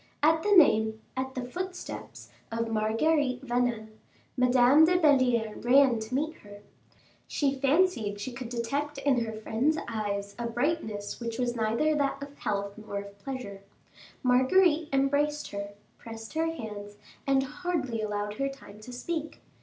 [0.23, 3.89] At the name at the footsteps of Marguerite Vanel,
[4.35, 6.61] Madame de Belliere ran to meet her.
[7.27, 12.17] She fancied she could detect in her friend's eyes a brightness which was neither that
[12.23, 13.61] of health nor of pleasure.
[14.23, 16.97] Marguerite embraced her, pressed her hands,
[17.27, 19.39] and hardly allowed her time to speak.